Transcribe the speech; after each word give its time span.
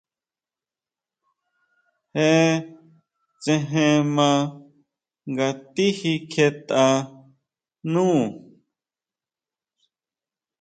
Je 2.13 2.29
tséjen 3.43 3.97
maa 4.15 4.39
nga 5.33 5.47
tijikjietʼa 5.73 6.85
nú. 7.91 8.05